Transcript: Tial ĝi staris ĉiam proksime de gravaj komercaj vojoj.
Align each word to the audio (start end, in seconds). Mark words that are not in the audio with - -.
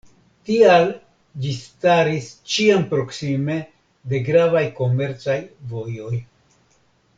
Tial 0.49 0.85
ĝi 1.43 1.51
staris 1.57 2.29
ĉiam 2.53 2.87
proksime 2.95 3.59
de 4.15 4.23
gravaj 4.31 4.65
komercaj 4.81 5.37
vojoj. 5.75 6.13